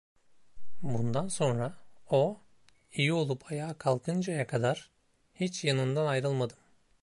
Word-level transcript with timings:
Bundan 0.83 1.27
sonra, 1.27 1.73
o 2.09 2.39
iyi 2.93 3.13
olup 3.13 3.51
ayağa 3.51 3.73
kalkıncaya 3.77 4.47
kadar, 4.47 4.89
hiç 5.35 5.63
yanından 5.63 6.05
ayrılmadım. 6.05 6.57